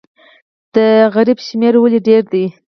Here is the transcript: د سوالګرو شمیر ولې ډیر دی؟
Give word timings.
د 0.73 0.75
سوالګرو 1.11 1.45
شمیر 1.47 1.73
ولې 1.79 1.99
ډیر 2.07 2.23
دی؟ 2.31 2.45